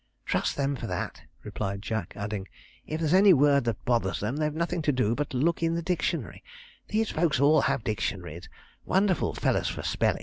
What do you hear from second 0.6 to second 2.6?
for that,' replied Jack, adding,